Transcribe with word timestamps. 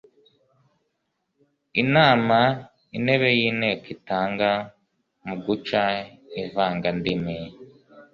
inama 1.81 2.39
intebe 2.97 3.29
y'inteko 3.39 3.85
itanga 3.95 4.49
mu 5.27 5.35
guca 5.45 5.83
ivangandimi 6.41 7.39